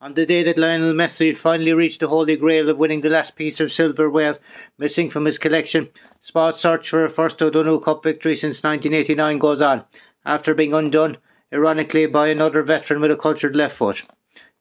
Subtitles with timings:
[0.00, 3.34] On the day that Lionel Messi finally reached the holy grail of winning the last
[3.34, 4.38] piece of silverware
[4.78, 5.88] missing from his collection,
[6.20, 9.86] Spa's search for a first O'Donoghue Cup victory since 1989 goes on,
[10.24, 11.16] after being undone,
[11.52, 14.04] ironically, by another veteran with a cultured left foot.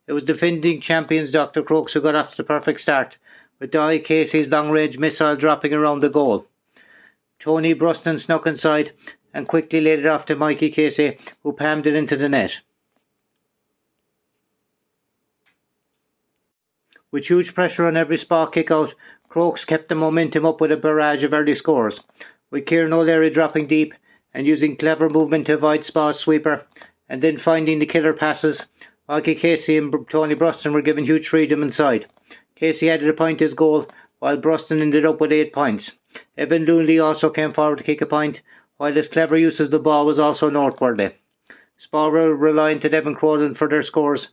[0.07, 1.61] It was defending champions Dr.
[1.61, 3.17] Crokes who got off to the perfect start,
[3.59, 6.47] with Daithí Casey's long-range missile dropping around the goal.
[7.37, 8.91] Tony Brosnan snuck inside
[9.35, 12.61] and quickly laid it off to Mikey Casey, who palmed it into the net.
[17.09, 18.93] With huge pressure on every Spa kick out,
[19.29, 22.01] Crokes kept the momentum up with a barrage of early scores,
[22.51, 23.93] with Kieran O'Leary dropping deep
[24.33, 26.65] and using clever movement to avoid Spa's sweeper,
[27.07, 28.65] and then finding the killer passes.
[29.07, 32.07] Mikey Casey and Tony Brosnan were given huge freedom inside.
[32.55, 33.87] Casey added a point to his goal,
[34.19, 35.93] while Brosnan ended up with eight points.
[36.37, 38.41] Evan Looney also came forward to kick a point,
[38.75, 41.11] while his clever use of the ball was also noteworthy.
[41.77, 44.29] Spa were reliant on Evan Cronin for their scores,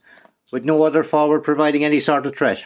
[0.51, 2.63] with no other forward providing any sort of threat.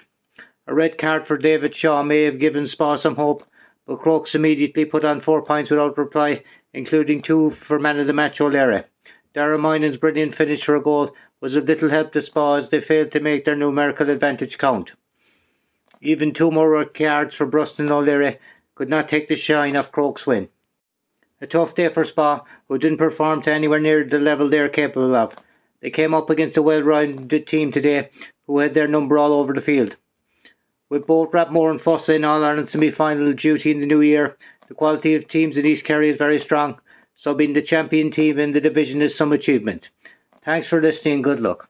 [0.68, 3.46] A red card for David Shaw may have given Spa some hope,
[3.88, 8.14] but Crokes immediately put on four points without reply, including two for man of the
[8.14, 8.84] match O'Leary.
[9.34, 12.82] Dara Moynihan's brilliant finish for a goal was of little help to Spa as they
[12.82, 14.94] failed to make their numerical advantage count.
[16.02, 18.40] Even two more red cards for Brosnan and O'Leary
[18.76, 20.50] could not take the shine off Crokes' win.
[21.42, 24.70] A tough day for Spa, who didn't perform to anywhere near the level they are
[24.70, 25.36] capable of.
[25.82, 28.10] They came up against a well-rounded team today
[28.48, 29.96] who had their number all over the field.
[30.90, 34.38] With both Rathmore and Fossa in All Ireland semi final duty in the new year,
[34.68, 36.80] the quality of teams in East Kerry is very strong,
[37.16, 39.90] so being the champion team in the division is some achievement.
[40.44, 41.70] Thanks for listening and good luck.